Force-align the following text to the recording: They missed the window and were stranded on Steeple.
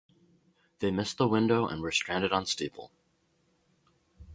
They 0.79 0.89
missed 0.89 1.19
the 1.19 1.27
window 1.27 1.67
and 1.67 1.79
were 1.79 1.91
stranded 1.91 2.31
on 2.33 2.47
Steeple. 2.47 2.89